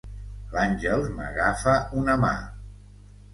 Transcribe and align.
L'Àngels 0.53 1.09
m'agafa 1.17 1.75
una 2.01 2.17
mà. 2.25 2.33